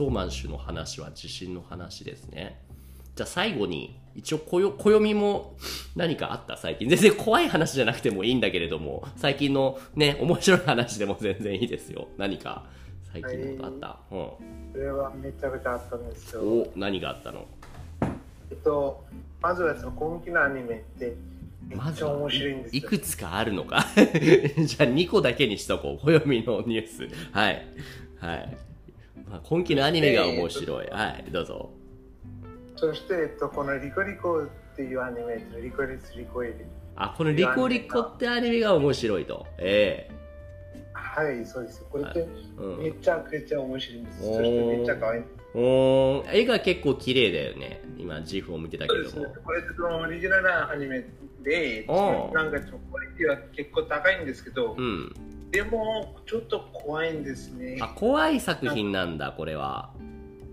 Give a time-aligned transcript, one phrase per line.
[0.00, 2.58] ソーマン氏の話は地震の話ですね。
[3.14, 5.58] じゃあ最後に、一応暦も
[5.94, 6.88] 何かあった最近。
[6.88, 12.08] 全然怖い話じゃなくてもいいんだけれども、最近のね、面白い話でも全然いいですよ。
[12.16, 12.64] 何か
[13.12, 14.18] 最近のことあった、はい、う
[14.70, 14.72] ん。
[14.72, 16.40] それはめちゃくちゃあったんですよ。
[16.40, 17.46] お、何があったの？
[18.50, 19.04] えっと、
[19.42, 21.14] まずはその今期のアニメって、
[21.74, 22.06] まず
[22.72, 23.84] いいくつかあるのか？
[23.94, 26.06] じゃあ2個だけにしとこう。
[26.06, 27.06] 暦のニュース。
[27.32, 27.66] はい。
[28.18, 28.69] はい。
[29.30, 30.86] まあ、今期のアニメが面白い。
[30.88, 31.70] はい、どうぞ。
[32.74, 36.54] そして、えっと、このリコリコっていうアニメ、リコリスリコイリ。
[36.96, 39.46] あ、このリコリコってアニメが面白いと。
[39.58, 41.86] ええー、はい、そうです。
[41.88, 42.26] これって
[42.82, 44.18] めちゃくちゃ面白いんです。
[44.18, 45.22] そしてめっちゃ可愛い。
[45.54, 47.82] お絵が結構綺麗だよね。
[47.98, 49.26] 今、ジフを見てたけども。
[49.44, 51.04] これってオリジナルなアニメ
[51.44, 55.14] で、なんかちょっとクオリティは結構高いんですけど、うん、
[55.50, 57.78] でもちょっと怖いんですね。
[57.80, 59.90] あ、怖い作品なんだ、これは。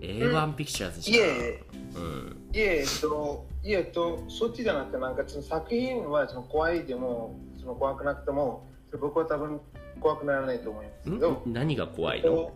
[0.01, 1.17] A1 ピクチャーズじゃん。
[1.17, 1.63] いえ、
[1.95, 8.67] うん、いえ、えっと、いえと、そっちじゃなくて、なんかその作品はその怖いでも、その怖くなくても、
[8.99, 9.59] 僕は多分
[9.99, 11.43] 怖くならないと思いますけど。
[11.45, 12.51] 何が怖いの、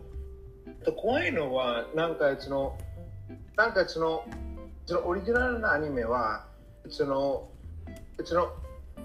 [0.68, 2.78] えっと、怖いのは、なんかその、
[3.56, 4.24] なんかその、
[4.86, 6.46] そのオリジナルなアニメは、
[6.90, 7.50] その、
[8.24, 8.52] その、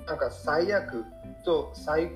[0.06, 1.04] なんか最悪
[1.44, 2.10] と最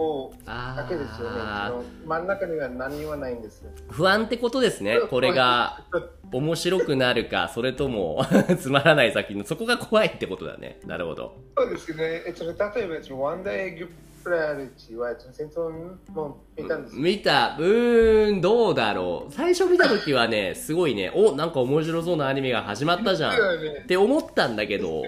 [0.00, 0.32] 高
[0.76, 1.86] だけですよね。
[2.06, 4.98] 真ん中には何はないんです不安ってことですね。
[5.10, 5.84] これが
[6.32, 8.24] 面白くなるか、それとも
[8.58, 10.80] つまらない先の、そこが怖いってことだね。
[10.86, 11.36] なるほど。
[11.56, 12.02] そうですね。
[12.04, 13.88] 例えば、ワンダーエッグ
[14.22, 15.70] プライオリティは戦争
[16.12, 17.56] も見たんです見た。
[17.58, 19.32] うーん、どうだろう。
[19.32, 23.32] 最初見た時はね、すごいね、お、なんか面白そうなアニメが始まったじゃん。
[23.32, 25.02] って思ったんだけど、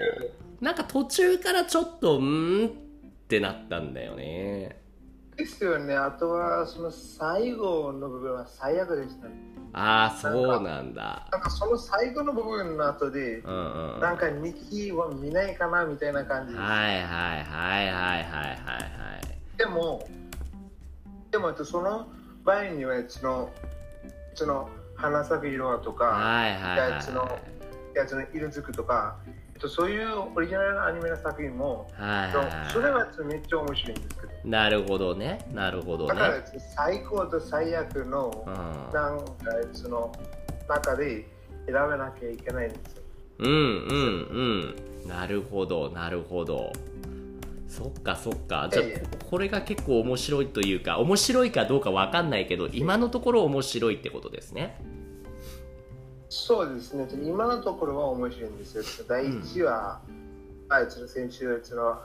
[0.61, 2.69] なんか途中からちょっと、んっ
[3.27, 4.82] てなったんだよね。
[5.35, 5.95] ですよね。
[5.95, 9.33] あとは、その最後の部分は最悪でしたね。
[9.73, 11.27] ああ、そうなんだ。
[11.31, 18.51] なんかその最後の部分の後で、うんうん、なんか2期は見ないかなみたいな感じはいはいはいはいはいはいは
[19.21, 19.57] い。
[19.57, 20.07] でも、
[21.31, 22.07] でもその
[22.43, 23.49] 場合には、その、
[24.35, 29.17] その花咲く色とか、はいはいはい、やつの色づくとか、
[29.67, 32.27] そういうオリジナルのアニメの作品も、は
[32.67, 34.33] いそれはめっちゃ面白いんですけど。
[34.43, 35.45] なるほどね。
[35.53, 36.13] なるほどね。
[36.13, 36.43] だから
[36.75, 38.53] 最高と最悪の、うん、
[38.93, 39.33] なんか
[39.71, 40.11] その
[40.67, 41.25] 中で
[41.65, 43.03] 選べなきゃいけないんですよ。
[43.39, 45.07] うんうんうん。
[45.07, 46.71] なるほど、なるほど。
[47.67, 48.69] そっかそっか。
[48.71, 54.77] じゃあ、これが結構面白いというか、面白いかどうかわかんないけど、今のところ面白いってことですね。
[56.33, 57.07] そうですね。
[57.23, 59.05] 今のところは面白いんですよ。
[59.07, 62.01] 第1話、うん、あいつの先週の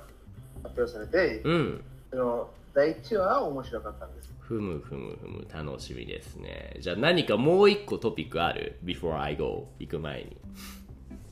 [0.62, 4.30] 発表されて、うん、その第1話は面白かったんです。
[4.38, 6.76] ふむふむふむ楽しみですね。
[6.78, 10.36] じゃあ何かもう一個トピックある ?Before I go 行く前に。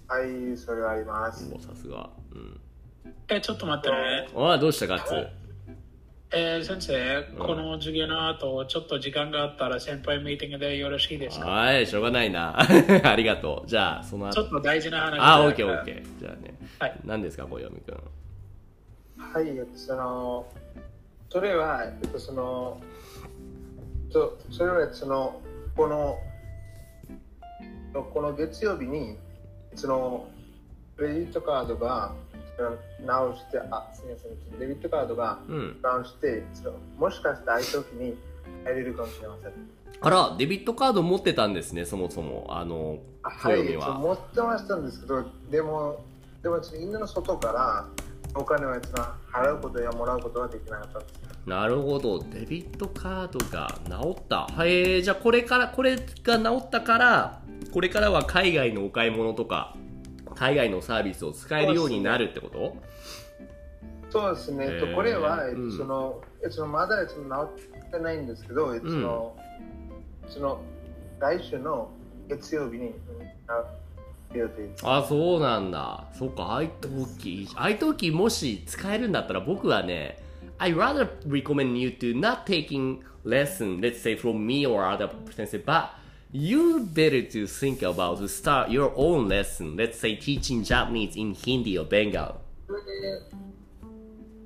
[0.09, 1.51] はい、それはあります。
[1.51, 2.09] もうさすが。
[2.33, 2.61] うん。
[3.29, 4.29] え、ちょっと待ってね。
[4.35, 5.46] ああ、どうしたガッツ？
[6.39, 11.47] えー、先生、うん、この授業の後、ちょっと時間があったら先輩ミーティングでよろしいですか？
[11.47, 12.55] はい、しょうがないな。
[12.61, 13.69] ありがとう。
[13.69, 14.35] じゃあ、その後。
[14.35, 16.21] ちょっと大事な話あ、オッケーオッケー。
[16.21, 16.55] じゃあね。
[16.79, 17.01] はい。
[17.05, 17.95] 何ですか、小読くん。
[19.19, 20.47] はい、その、
[21.31, 22.81] それは、えっと、その、
[24.11, 25.41] そそれはその、
[25.75, 26.19] この、
[28.13, 29.17] この月曜日に、
[29.75, 30.29] その、
[30.97, 32.15] クレジットカードが、
[33.05, 35.39] 直して、あ、すみません、デビットカードが
[35.83, 38.17] 直して、うん、もしかしてああいう時に
[38.65, 39.53] 入れるかもしれません。
[40.01, 42.47] あら、デビットカード持ってたんですね、そもそも。
[42.51, 46.05] あの、はい、持ってましたんですけど、でも、
[46.43, 47.87] でも、犬の外から
[48.35, 51.15] お金を払うことやもらうことはできなかったんです。
[51.47, 52.19] なるほど。
[52.19, 54.47] デビットカードが治った。
[54.47, 57.43] はい、じゃあこれから、これが治ったから、
[57.73, 59.77] これからは海外のお買い物とか、
[60.37, 62.77] 海外のサービスを使えるようになるってこと？
[64.11, 66.23] そうですね、えー、これは、えっと、その、
[66.69, 69.37] まだその治ってないんですけど、えっと、その、
[70.25, 70.61] うん、その
[71.19, 71.91] 来週の
[72.29, 72.95] 月曜日に、
[74.83, 76.05] あそうなんだ。
[76.13, 80.19] そっか iTalki iTalki もし使えるんだったら僕はね
[80.59, 85.63] I rather recommend you to not taking lesson let's say from me or other sensei
[85.65, 85.91] but
[86.37, 89.77] you better to think about to start your own lesson.
[89.77, 92.37] Let's say teaching Japanese in Hindi or Bengal.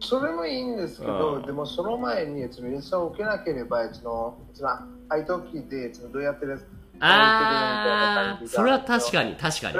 [0.02, 4.70] それもいいんですけど、でもその前にその演奏を受けなければ、そのその
[5.10, 6.58] 相手を聞いてそのどうやってる
[7.00, 9.78] ああ、それは確かに、確かに。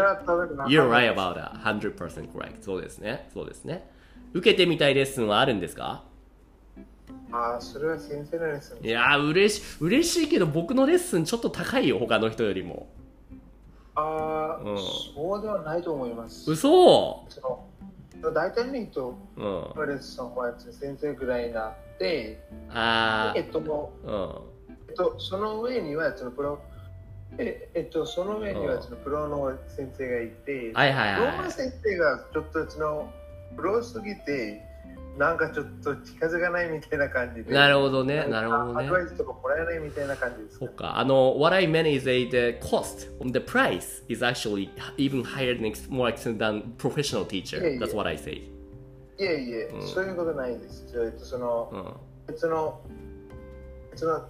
[0.68, 1.52] You're right about that.
[1.62, 2.62] 100% correct.
[2.62, 3.28] そうですね。
[3.32, 3.90] そうですね。
[4.32, 6.04] 受けてみたいレッスンはあるんですか
[7.32, 8.86] ああ、それは先生のレッスン。
[8.86, 12.88] いやー、嬉し、嬉しいけど僕のレッスンちょっと高いよ、他の人よりも。
[13.94, 16.50] ああ、うんそうではないと思います。
[16.50, 19.42] 嘘その大体の人うん。
[19.42, 22.40] のレッスンは先生ぐらいになって、
[22.70, 24.28] あえっと、もー、うん。
[24.30, 24.42] う
[24.88, 26.58] えっと、その上にはそのプロ、
[27.38, 33.10] ええっと、その上にうんはそのプロの先生がいて、はいはいプロはの先生がちょっとその
[33.56, 34.62] プロすぎて、
[35.18, 37.44] なんかちょっと近づかないみたいな感じい。
[37.44, 37.52] で。
[37.52, 38.92] なるほどね、なるほどねアド。
[38.92, 40.98] バイスとかもらえないみたいな感じですそっか。
[40.98, 46.38] あの、what I meant is that the cost, the price is actually even higher than more expensive
[46.38, 47.60] than professional teacher.
[47.60, 48.34] いやいや That's what I say.
[48.36, 50.86] いえいえ、うんそういうことないです。
[50.94, 52.32] えっと、その、うん。
[52.34, 52.80] 別の、
[53.90, 54.20] 別の、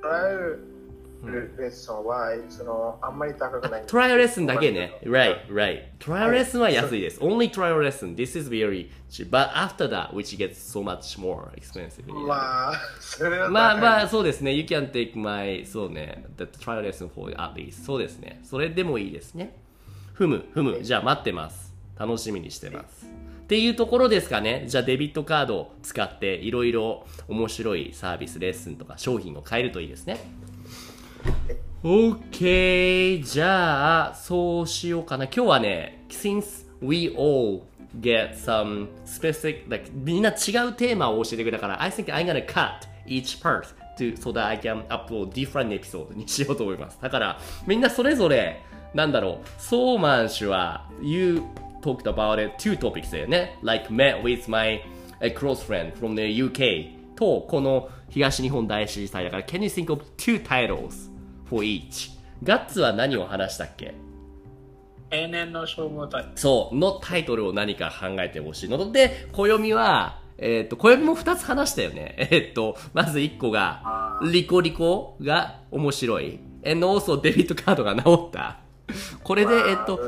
[0.00, 0.75] トライアル
[1.24, 3.84] レッスンは、その、あんまり高くない。
[3.86, 4.98] トライアルレッスンだけね。
[5.02, 5.82] Right, right.
[5.98, 7.20] トライアルレッスンは安いです。
[7.20, 8.14] Only trial lesson.
[8.14, 9.30] This is very cheap.
[9.30, 12.12] But after that, which gets so much more expensive.
[12.12, 14.52] まあ、それはまあまあ、そうですね。
[14.52, 16.26] You can take my, そうね。
[16.36, 17.84] The trial lesson for at least.
[17.84, 18.40] そうですね。
[18.44, 19.56] それでもいいですね。
[20.12, 20.82] ふむ、ふむ。
[20.82, 21.74] じゃあ待ってます。
[21.98, 23.06] 楽しみにしてます。
[23.06, 24.64] っていうところですかね。
[24.66, 30.18] じゃあデビットカードを使っていろいろ面白いサービス、レッスンとか商品を買えるといいですね。
[31.82, 33.22] OK!
[33.22, 35.24] じゃあ、そうしようかな。
[35.24, 37.62] 今日はね、since we all
[38.00, 40.34] get some specific, like, みんな違う
[40.72, 43.68] テーマを教えてくれたから、I think I'm gonna cut each part
[43.98, 46.98] to, so that I can upload different episode にしようと思います。
[47.00, 48.62] だから、みんなそれぞれ、
[48.94, 51.42] なんだろう、ソーマン氏は、you
[51.82, 53.58] talked about it two topics だよね。
[53.62, 54.82] like met with my
[55.20, 61.14] a close friend from the UK と、この東日本大震災だから、can you think of two titles
[61.48, 62.10] for each?
[62.42, 63.94] ガッツは何を話したっけ？
[65.10, 66.26] 永年の消防隊。
[66.34, 72.14] そう、のタイトルを何か考えてほしいので、暦は、えっ、と、暦も2つ話したよね。
[72.30, 76.40] えっ、と、まず1個が、リコリコが面白い。
[76.64, 78.58] and also デビットカードが治った。
[79.22, 79.98] これで、えっ、と、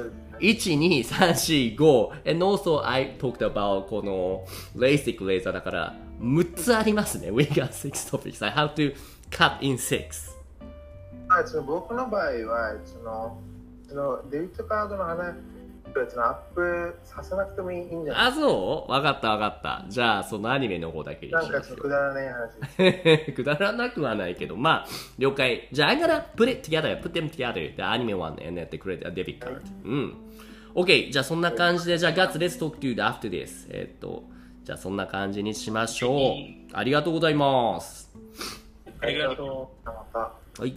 [0.40, 2.30] 1、2、3、4、5。
[2.30, 4.44] and also I talked about この
[4.76, 7.30] LASIK レーザーだから、6つありますね。
[7.30, 8.44] We got 6 topics.
[8.44, 8.94] I have to
[9.30, 10.37] cut in 6.
[11.28, 13.38] まあ、その僕の場合は、その、
[13.88, 15.34] そのデビットカードの話、
[16.10, 18.28] そのアップさせなくてもいいんじゃない？
[18.28, 18.92] あ、そう？
[18.92, 19.84] わかったわかった。
[19.88, 23.32] じゃあ、そのアニメの方だけにしなんかますよそのくだらない話。
[23.34, 24.86] くだらなくはないけど、まあ、
[25.18, 25.68] 了解。
[25.72, 29.12] じゃあ、I'm gonna put it together, put them together, the anime one and then the credit, a
[29.12, 29.60] debit card.
[29.84, 30.14] うん。
[30.74, 33.66] OK、じゃあそんな感じで、じゃあ、ガッツ、let's talk to you after this.
[33.70, 34.22] えっと、
[34.64, 36.22] じゃあそんな感じにしましょう。
[36.74, 38.14] ありがとうございます。
[39.00, 39.86] ありがとう。
[39.86, 40.32] また。
[40.58, 40.76] はい。